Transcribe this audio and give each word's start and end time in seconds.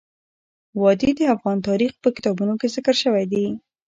وادي 0.81 1.11
د 1.17 1.21
افغان 1.35 1.57
تاریخ 1.67 1.91
په 2.03 2.09
کتابونو 2.15 2.53
کې 2.59 2.67
ذکر 2.75 2.95
شوی 3.03 3.25
دي. 3.31 3.45